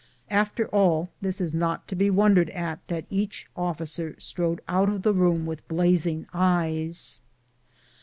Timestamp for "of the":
4.89-5.13